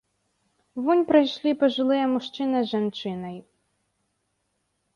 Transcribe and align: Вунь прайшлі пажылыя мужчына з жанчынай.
Вунь 0.85 1.03
прайшлі 1.11 1.51
пажылыя 1.61 2.05
мужчына 2.15 2.57
з 2.65 2.73
жанчынай. 2.73 3.37